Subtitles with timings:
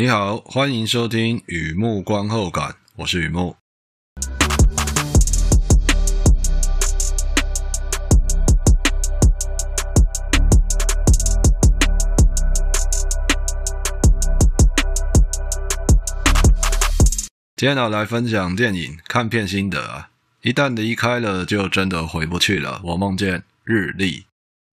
[0.00, 3.54] 你好，欢迎收听雨木观后感，我是雨木。
[17.54, 20.08] 今天呢，来分享电影看片心得啊！
[20.40, 22.80] 一旦离开了，就真的回不去了。
[22.84, 24.24] 我梦见日历，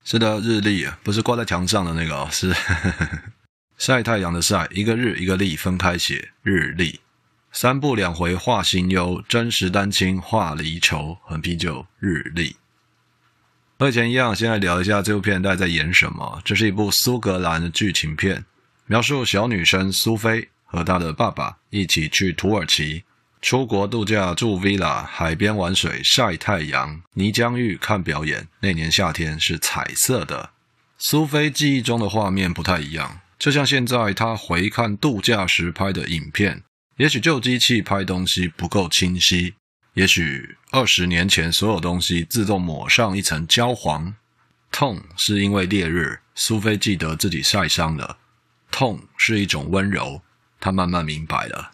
[0.05, 2.55] 是的，日历啊，不是挂在墙上的那个哦，是
[3.77, 6.99] 晒太阳的晒，一个日一个历分开写，日历。
[7.51, 12.55] 三步两回话心忧，真实单亲话离愁，横批就日历。
[13.79, 16.41] 和以前一样，先来聊一下这部片大家在演什么。
[16.43, 18.43] 这是一部苏格兰的剧情片，
[18.87, 20.49] 描述小女生苏菲。
[20.69, 23.05] 和她的爸爸一起去土耳其
[23.41, 28.49] 出国度假，住 villa，海边玩水，晒太阳，泥浆浴，看表演。
[28.59, 30.49] 那年夏天是彩色的。
[30.97, 36.63] 苏菲记忆中的画面不太一样，就像现在他回看度假时拍的影片，
[36.97, 39.53] 也许旧机器拍东西不够清晰，
[39.93, 44.15] 也许二十年前所有东西自动抹上一层焦黄。
[44.71, 48.17] 痛是因为烈日，苏菲记得自己晒伤了。
[48.69, 50.21] 痛是一种温柔。
[50.59, 51.71] 他慢慢明白了。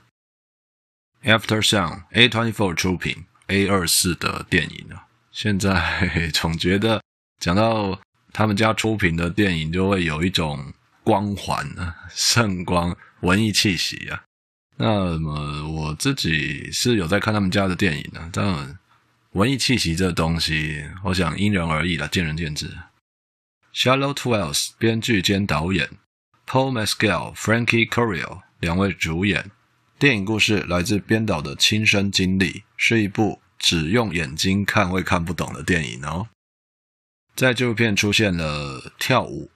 [1.24, 7.02] After Sound A24 出品 A 二四的电影啊，现在总觉得
[7.40, 8.02] 讲到
[8.34, 14.24] 他们家出品的电影，就会有一种光环啊，圣光、文艺气息啊。
[14.78, 18.80] 那么我自己是有在看他们家的电影啊，但
[19.34, 22.72] 文艺气息这东西，我想因人而异啦，见仁见智。
[23.74, 25.90] Shallow Twelves 编剧兼导演
[26.48, 29.50] ，Paul Mescal、Frankie Corio 两位主演，
[29.98, 36.28] 电影故事来自编导的亲身经历，是一部只用眼睛看会看不懂的电影哦。
[37.36, 39.50] 在这部片出现了跳舞、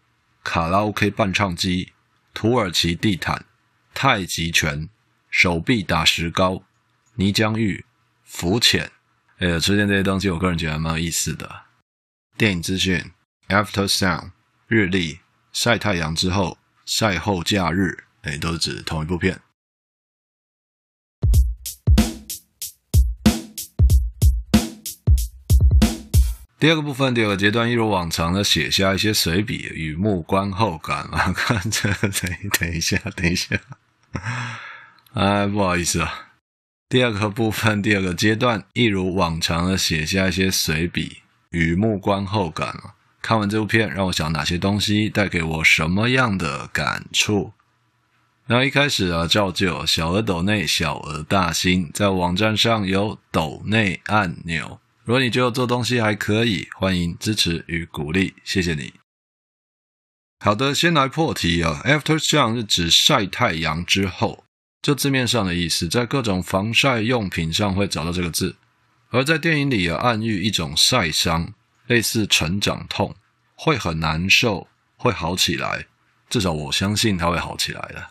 [0.48, 1.92] 卡拉 OK 伴唱机、
[2.34, 3.44] 土耳其地毯、
[3.94, 4.88] 太极拳、
[5.30, 6.64] 手臂打石膏、
[7.16, 7.84] 泥浆浴、
[8.24, 8.90] 浮潜，
[9.40, 11.64] 哎，出现这些东西，我个人觉得蛮有意思的。
[12.38, 13.12] 电影资讯
[13.50, 14.32] ，After Sound，
[14.68, 15.20] 日历，
[15.52, 18.06] 晒太阳之后，晒后假日。
[18.22, 19.42] 诶，都是指同一部片。
[26.60, 31.32] 第二个部分，第二个阶段，一如往常的写下一些随笔，雨木观后感嘛。
[31.32, 33.56] 看这，等等一下，等一下，
[35.14, 36.30] 哎，不好意思啊。
[36.90, 42.94] 第二个部分，第二个阶段，一如往常的写下一些随笔，雨木观后感嘛。
[43.22, 47.54] 看完这部片，让我想哪些东西带给我什么样的感触？
[48.48, 54.80] 然后一开始啊，照旧，小额抖内，小额大新，在网站上有抖内按钮。
[55.08, 58.94] 如果你觉得做东西还可以，欢迎支持与鼓励，谢谢你。
[60.40, 61.82] 好的，先来破题啊。
[61.86, 64.44] Aftersun 是指晒太阳之后，
[64.82, 68.58] 这字面上的意思，在各种防晒用品上会找到这个字。
[69.08, 71.54] 而在电影里也暗喻一种晒伤，
[71.86, 73.16] 类似成长痛，
[73.56, 75.88] 会很难受，会好起来。
[76.30, 78.10] 至少我相信它会好起来的。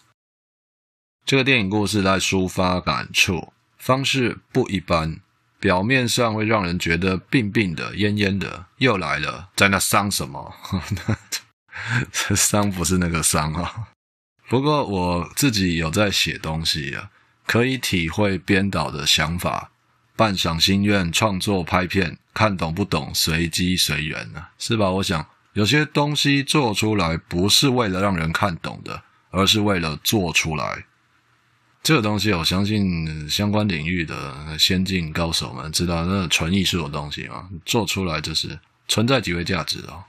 [1.26, 5.20] 这个电影故事在抒发感触方式不一般，
[5.58, 10.54] 表面上会让人觉得病病的、恹恹的，又来了，在那伤什么？
[12.12, 13.88] 这 伤不是那个伤啊。
[14.48, 17.10] 不过我自己有在写东西啊，
[17.46, 19.72] 可以体会编导的想法，
[20.14, 24.90] 半赏心愿创作拍片，看懂不懂随机随缘啊，是吧？
[24.90, 30.84] 我想有些东西做出来不是为了让人看懂的，而是为了做出来。
[31.86, 38.58] 这个东西，我相信相关领域的先进高手们知道，那纯艺术的东西嘛，做出来就是
[38.88, 40.02] 存在即为价值哦。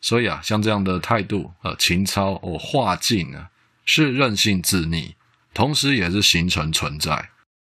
[0.00, 3.50] 所以啊，像这样的态度、呃情操、哦画境啊，
[3.84, 5.16] 是任性自逆，
[5.52, 7.30] 同时也是形成存在，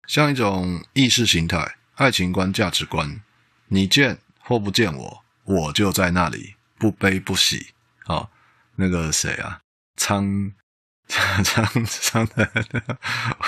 [0.09, 3.23] 像一种意识形态、爱情观、价值观。
[3.69, 7.69] 你见或不见我，我就在那里，不悲不喜。
[8.07, 8.29] 哦，
[8.75, 9.61] 那个谁啊，
[9.97, 10.53] 苍。
[11.45, 12.51] 苍苍的，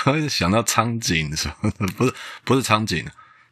[0.05, 2.13] 我一想到苍井什么的，不是
[2.43, 3.07] 不是苍井，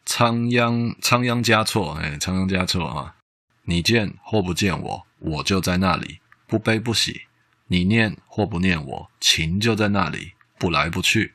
[0.06, 3.16] 仓央仓央嘉措，哎，仓央嘉措啊！
[3.64, 7.28] 你见或不见我，我就在那里，不悲不喜；
[7.68, 11.34] 你念或不念我，情就在那里，不来不去。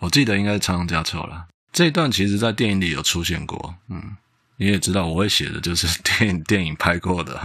[0.00, 1.46] 我记得应该是仓央嘉措了。
[1.72, 4.16] 这一段其实在电影里有出现过，嗯，
[4.56, 7.38] 你也知道我会写的就是 电影电影拍过的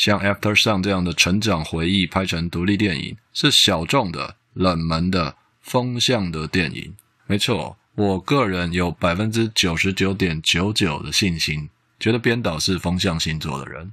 [0.00, 6.94] 像 Aftersun 这样的成长回忆拍成独立电影，是小众的、冷门的、风向的电影。
[7.26, 11.68] 没错，我个人有百分之九十九点九九的信心，
[11.98, 13.92] 觉得编导是风象星座的人。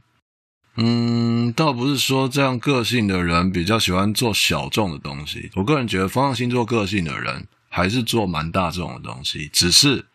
[0.78, 5.52] 嗯，倒不是说这样个性的人比较喜欢做小众的东西。
[5.56, 10.06] 我个人觉得，风象星座个性的人还是做蛮大众的东西，只是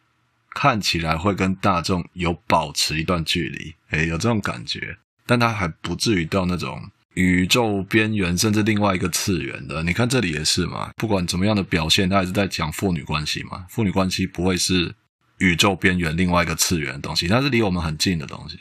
[0.54, 4.96] 看起来会跟大众有保持一段距离，诶，有这种感觉，
[5.26, 6.90] 但他还不至于到那种。
[7.14, 10.90] 宇宙边缘，甚至另外一个次元的，你看这里也是嘛。
[10.96, 13.66] 不管怎么样的表现，他还是在讲父女关系嘛。
[13.68, 14.94] 父女关系不会是
[15.36, 18.58] 宇宙边缘另外一个次元的东西，它是离我们很近的东西。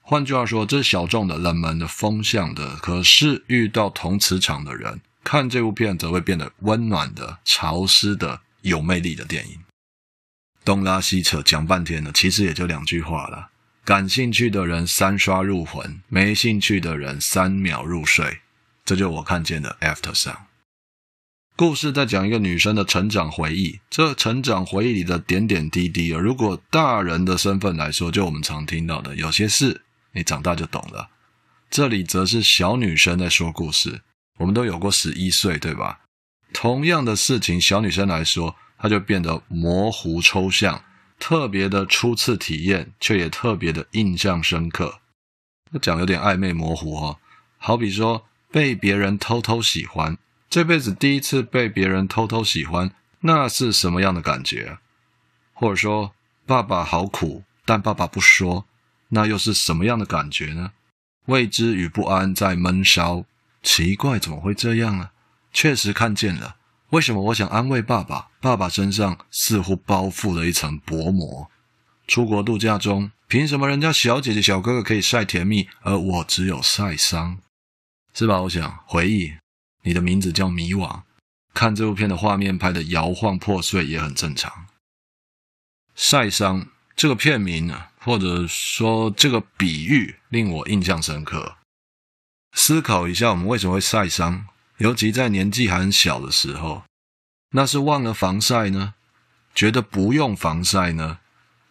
[0.00, 2.76] 换句话说，这是小众的、冷门的、风向的。
[2.76, 9.58] 可是遇到同磁场的人，看这部片则会变得温暖的、潮湿的、有魅力的电影。
[10.64, 13.48] 东拉西扯讲半天了，其实也就两句话了。
[13.88, 18.40] 感兴趣的人三刷入魂，没兴趣的人三秒入睡。
[18.84, 20.40] 这就我看见的 After Sound。
[21.56, 29.80] 故事在讲一个女生的成长回忆，这成长回忆里的点点滴滴啊，如果大人的身份来说，就我们常听到的，有些事
[30.12, 31.08] 你长大就懂了。
[31.70, 34.02] 这里则是小女生在说故事，
[34.36, 36.00] 我们都有过十一岁，对吧？
[36.52, 40.84] 同样的事情，小女生来说，她就变得模糊抽象。
[41.18, 45.00] 特别的初次体验，却也特别的印象深刻。
[45.70, 47.18] 那讲有点暧昧模糊哦，
[47.58, 50.16] 好比说被别人偷偷喜欢，
[50.48, 54.78] 这辈子第一次被别人偷偷喜欢，那是什么样的感觉？
[55.52, 56.14] 或者说
[56.46, 58.66] 爸爸好苦，但爸爸不说，
[59.08, 60.72] 那又是什么样的感觉呢？
[61.26, 63.24] 未知与不安在闷烧，
[63.62, 65.10] 奇怪，怎么会这样呢？
[65.52, 66.57] 确实看见了。
[66.90, 68.28] 为什么我想安慰爸爸？
[68.40, 71.50] 爸爸身上似乎包覆了一层薄膜。
[72.06, 77.38] 出国度假中，凭什么人家小姐姐、小哥哥可以晒甜蜜，而我只有晒伤？
[78.14, 78.40] 是吧？
[78.42, 79.34] 我想回忆，
[79.82, 81.02] 你的名字叫迷惘。
[81.52, 84.66] 看这部片的画面拍的摇晃破碎也很正常。
[85.94, 91.56] 晒伤这个片名呢，或者说这个比喻令我印象深刻。
[92.52, 94.46] 思考一下，我们为什么会晒伤？
[94.78, 96.82] 尤其在年纪还很小的时候，
[97.50, 98.94] 那是忘了防晒呢？
[99.54, 101.18] 觉得不用防晒呢？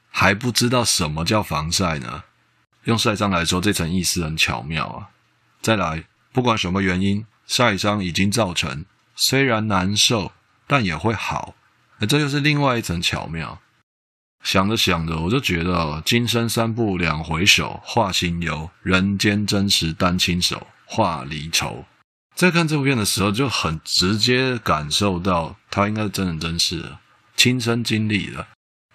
[0.10, 2.24] 还不知道什么叫防晒呢？
[2.84, 5.10] 用晒伤来说，这层意思很巧妙啊。
[5.62, 10.32] 再来，不管什么原因，晒伤已经造成，虽然难受，
[10.66, 11.56] 但也会好。
[12.08, 13.62] 这又是另外一层巧妙。
[14.44, 21.86] 想着想着，我就觉得，今生三步两回首，画心犹，人间真实单亲手，画离愁。
[22.38, 26.86] 在看这部片的时候，就很直接感受到他应该是真人真事，
[27.36, 28.46] 亲身经历的。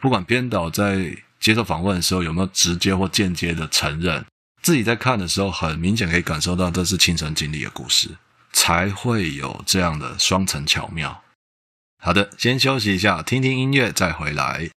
[0.00, 4.24] 不管编导在接受访问的时候有没有直接或间接的承认，
[4.62, 8.10] 自己在看的时候，很明显可以感受到这是亲身经历的故事，
[8.52, 11.24] 才会有这样的双层巧妙。
[12.00, 14.70] 好的，先休息一下，听听音乐，再回来。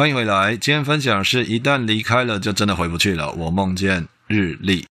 [0.00, 3.32] 欢迎回来，今天分享的是一旦离开了，就真的回不去了。
[3.32, 4.86] 我梦见日历，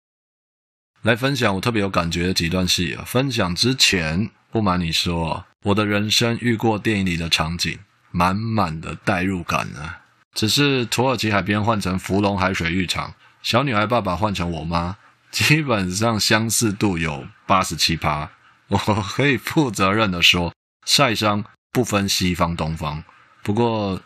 [1.03, 3.03] 来分享我特别有感觉的几段戏啊。
[3.05, 7.77] 分享之前，不瞒你说，我的人生遇过电影里的场景，
[8.09, 10.01] 满满的代入感啊。
[10.33, 14.97] 只是土耳其海边换成福隆海水浴场，小女孩爸爸换成我妈，
[15.29, 18.31] 基本上相似度有八十七趴。
[18.69, 20.51] 我可以负责任的说，
[20.87, 23.03] 晒伤不分西方东方。
[23.43, 24.01] 不过。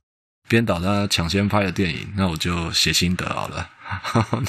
[0.50, 3.70] 编导他抢先拍的电影，那我就写心得好了。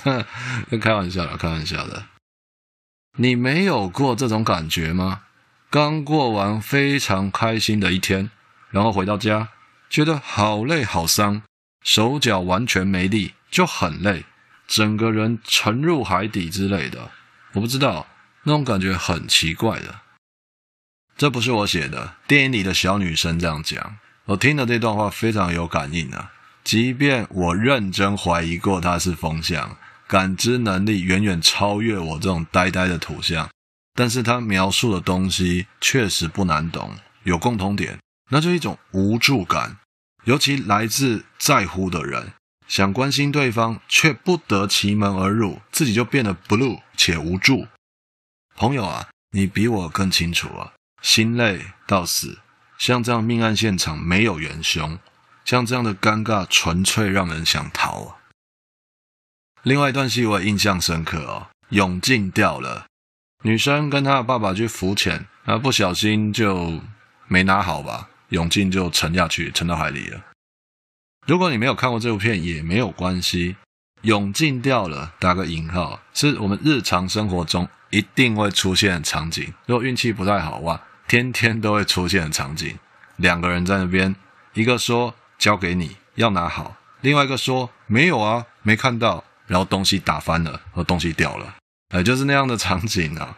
[0.71, 2.07] 那开玩笑的，开玩笑的。
[3.19, 5.23] 你没有过这种感觉吗？
[5.69, 8.31] 刚过完非常开心的一天，
[8.71, 9.51] 然后回到家，
[9.91, 11.43] 觉得好累好伤，
[11.85, 14.25] 手脚完全没力，就很累，
[14.67, 17.11] 整个人沉入海底之类的。
[17.53, 18.07] 我不知道，
[18.45, 20.01] 那种感觉很奇怪的。
[21.17, 23.99] 这不是我写的，电影里的小女生这样讲。
[24.31, 26.31] 我听的这段话非常有感应啊！
[26.63, 33.51] 即便我认真怀疑过他是风象，感知能力远远超越我这种呆呆的土象，
[33.93, 36.95] 但是他描述的东西确实不难懂，
[37.25, 37.99] 有共同点，
[38.31, 39.79] 那就一种无助感，
[40.23, 42.33] 尤其来自在乎的人，
[42.69, 47.67] 想关心对方却不得其门而入，自己就变得 blue 且无助。
[48.55, 52.39] 朋友啊，你比我更清楚啊，心累到死，
[52.81, 54.99] 像这样命案现场没有元凶，
[55.45, 58.17] 像这样的尴尬纯粹让人想逃啊。
[59.63, 62.87] 另外一段戏我也印象深刻哦，泳镜掉了，
[63.43, 66.81] 女生跟她的爸爸去浮潜，啊，不小心就
[67.29, 70.19] 没拿好吧，泳镜就沉下去，沉到海里了。
[71.27, 73.57] 如果你没有看过这部片也没有关系，
[74.01, 79.53] 泳镜掉了，打个引号，是我们日常生活中一定会出现的场景。
[79.67, 82.79] 如果运气不太好哇，天天都会出现的场景。
[83.17, 84.15] 两个人在那边，
[84.55, 89.25] 一个说交给你要拿好，另外一个说没有啊，没看到。
[89.49, 91.57] 然后东西打翻了，和东西掉了，
[91.89, 93.35] 哎，就是那样的场景啊。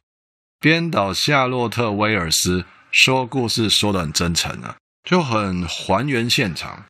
[0.60, 6.84] 编导夏洛特·威尔斯说故事说的很真诚啊，就很还原现场。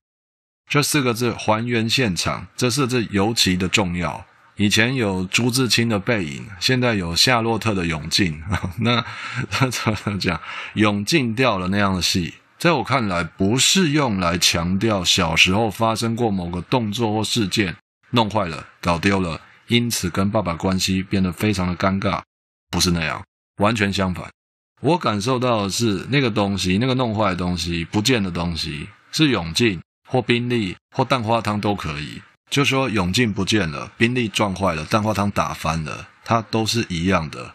[0.68, 4.26] 这四个字“还原现场”，这四个字尤其的重要。
[4.62, 8.40] 以前有朱自清的背影，现在有夏洛特的泳镜。
[8.78, 9.04] 那
[9.50, 10.40] 他怎么讲？
[10.75, 17.75] 泳镜掉了那样的戏，在我看来，不是用来强调小时候发生过某个动作或事件。
[18.11, 22.23] 弄坏了，搞丢了，因此跟爸爸关系变得非常的尴尬，
[22.71, 23.21] 不是那样，
[23.57, 24.31] 完全相反。
[24.81, 32.23] 我感受到的是那个东西，那个弄坏的东西，不见的东西，是泳镜或宾利或蛋花汤都可以。
[32.52, 37.54] 就说泳镜不见了，宾利撞坏了，蛋花汤打翻了，它都是一样的。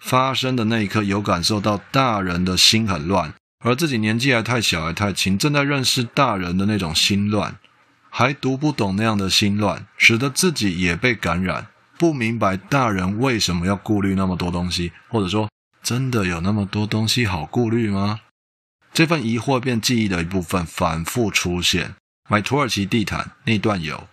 [0.00, 7.56] 发生的那一刻，有感受到大人的心很乱，而自己年纪还太小，还太轻，正在认识大人的那种心乱。
[8.08, 11.66] 还读不懂那样的心乱，使得自己也被感染，
[11.98, 15.50] 不明白大人为什么要顾虑那么多东西，或者说
[15.82, 18.20] 真的有那么多东西好顾虑吗？
[18.94, 21.96] 这份疑惑变记忆的一部分，反复出现。
[22.30, 24.08] 买土耳其地毯那段有，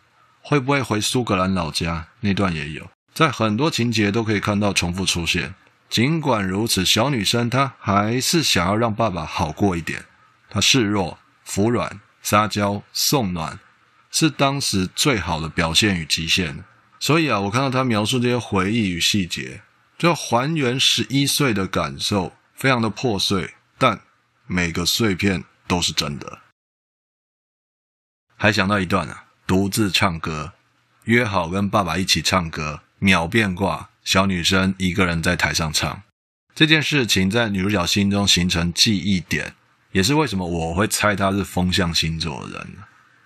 [0.47, 5.55] 会不会回苏格兰老家那段也有，在很多情节都可以看到重复出现。
[5.89, 10.05] 尽管如此，小女生她还是想要让爸爸好过一点，
[10.47, 13.59] 她示弱、服软、撒娇、送暖。
[14.11, 16.63] 是当时最好的表现与极限，
[16.99, 19.61] 所以啊，我看到她描述这些回忆与细节，
[19.97, 23.99] 就还原十一岁的感受，非常的破碎，但
[24.47, 26.39] 每个碎片都是真的。
[28.37, 30.53] 还想到一段啊，独自唱歌，
[31.03, 36.01] 约好跟爸爸一起唱歌，秒变卦，小女生一个人在台上唱，
[36.55, 39.53] 这件事情在女主角心中形成记忆点，
[39.91, 42.77] 也是为什么我会猜她是风象星座的人。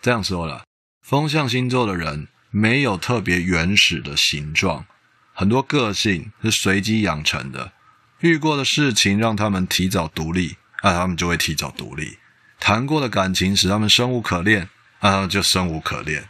[0.02, 0.64] 这样说了。
[1.02, 4.86] 风象星座的人没有特别原始的形状，
[5.34, 7.72] 很多个性是随机养成的。
[8.20, 12.18] 遇过的事情让他们提早独立，啊，他们就会提早独立。
[12.60, 16.27] 谈过的感情使他们生无可恋，啊，就生无可恋。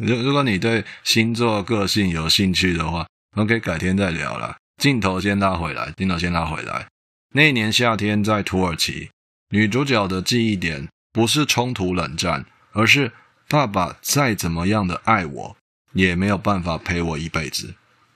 [0.00, 3.06] 如 如果你对星座个性有兴趣的话，
[3.36, 4.56] 我们可以改天再聊了。
[4.80, 6.86] 镜头先拉回来，镜头先拉回来。
[7.34, 9.10] 那一年夏天在土耳其，
[9.50, 13.12] 女主角的记忆点不是冲突冷战，而是。
[13.48, 15.56] 爸爸再怎么样的爱我，
[15.92, 17.74] 也没有办法陪我一辈子。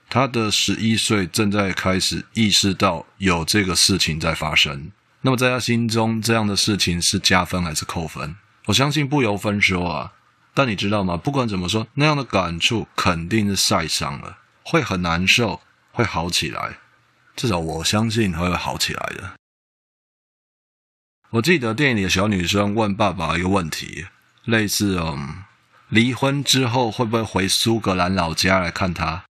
[0.09, 4.91] 他的十一岁正在开始意识到有这个事情在发生。
[5.21, 8.35] 那么在他心中，这样的事情是加分还是扣分？
[8.67, 10.13] 我相信不由分说啊。
[10.53, 11.15] 但你知道吗？
[11.15, 16.79] 不管怎么说，那样的感触肯定是晒伤了，会很难受，会好起来。
[17.35, 19.33] 至少我相信会好起来的。
[21.29, 24.07] 我记得电影里的小女生问爸爸一个问题。
[24.45, 25.43] 类似嗯，
[25.89, 29.25] 离婚之后会不会回苏格兰老家来看他？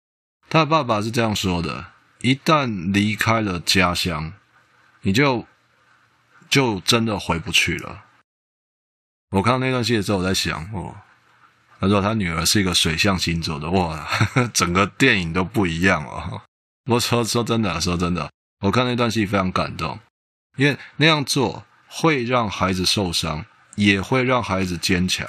[0.48, 1.88] 他的爸爸是这样说的：
[2.22, 4.34] 一旦离开了家乡，
[5.02, 5.48] 你就
[6.48, 8.05] 就真的回不去了。
[9.36, 10.96] 我看到那段戏的时候，我在想，哦，
[11.80, 16.42] 他说他女儿是一个水象星座的，哇，呵呵，整个电影都不一样哦。
[16.90, 20.00] 我说说真的，说真的，我看那段戏非常感动，
[20.58, 23.46] 因为那样做会让孩子受伤。
[23.76, 25.28] 也会让孩子坚强。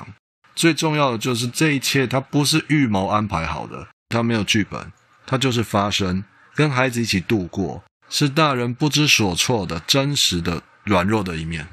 [0.55, 4.93] 最重要的就是这一切，他不是预谋安排好的，他没有剧本，
[5.27, 6.23] 他就是发生，
[6.55, 11.67] 跟孩子一起度过，是大人不知所措的真实的软弱的一面。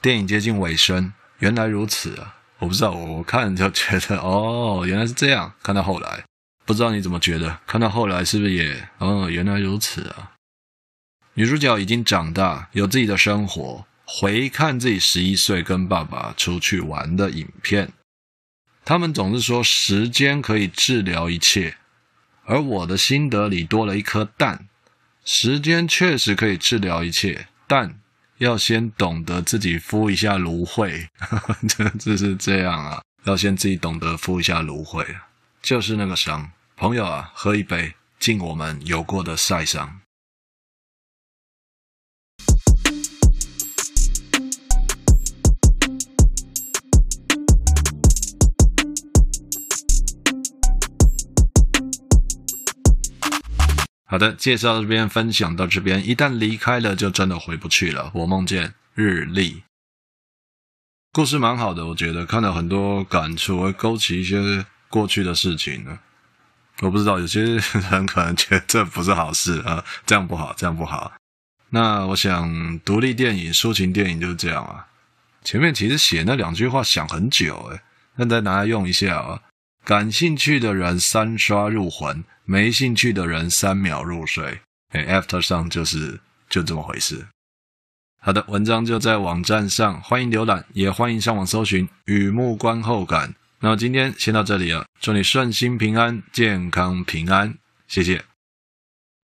[0.00, 2.36] 电影接近尾声，原来如此啊！
[2.60, 5.52] 我不知道，我看就觉得 哦，原来是这样。
[5.62, 6.24] 看到后来，
[6.64, 7.58] 不知道你怎么觉得？
[7.66, 10.34] 看到后来是不是也哦，原来如此啊？
[11.34, 13.86] 女主角已经长大，有自己的生活。
[14.10, 17.92] 回看自己十一岁跟爸爸出去玩的影片，
[18.84, 21.76] 他们总是说时间可以治疗一切，
[22.44, 24.66] 而我的心得里多了一颗蛋。
[25.24, 28.00] 时间确实可以治疗一切，但
[28.38, 31.08] 要先懂得自己敷一下芦荟。
[31.68, 35.04] 这这是这样啊，要先自己懂得敷一下芦荟，
[35.62, 36.50] 就是那个伤。
[36.76, 40.00] 朋友啊，喝一杯，敬我们有过的晒伤。
[54.10, 58.10] 好的，介绍到这边，分享到这边，一旦离开了，就真的回不去了。
[58.14, 59.64] 我梦见日历，
[61.12, 65.98] 故事蛮好的，我觉得看到很多感触，会勾起一些过去的事情呢。
[66.80, 71.12] 我不知道，有些人可能觉得这不是好事 啊，这样不好，这样不好。
[71.68, 74.86] 那我想，独立电影、抒情电影就是这样啊。
[75.44, 77.82] 前面其实写那两句话想很久，诶，
[78.16, 79.42] 那再拿来用一下啊。
[79.84, 84.60] 感兴趣的人三刷入魂，没兴趣的人三秒入睡。
[84.92, 87.26] 哎，After 上就是就这么回事。
[88.22, 93.28] 好的，文章就在网站上，欢迎浏览，也欢迎上网搜寻《雨幕观后感》。
[93.60, 98.24] 那么今天先到这里了，祝你顺心平安，健康平安，谢谢。